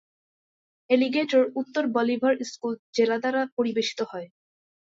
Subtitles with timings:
[0.89, 4.27] Alligator উত্তর Bolivar school জেলা দ্বারা পরিবেশিত হয়।